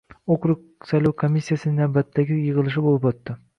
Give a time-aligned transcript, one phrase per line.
[0.35, 3.41] Okrug saylov komissiyasining navbatdagi yig‘ilishi bo‘lib o‘tdi